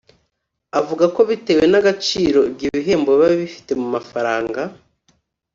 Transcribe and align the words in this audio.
Avuga 0.79 1.05
ko 1.15 1.21
bitewe 1.29 1.63
n’agaciro 1.71 2.39
ibyo 2.49 2.67
bihembo 2.75 3.09
biba 3.11 3.31
bifite 3.43 3.71
mu 3.79 3.87
mafaranga 3.95 4.61